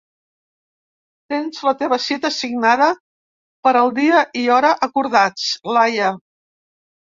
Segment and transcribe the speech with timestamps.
[1.33, 2.89] Tens la teva cita assignada
[3.69, 6.11] per al dia i hora acordats, Laia.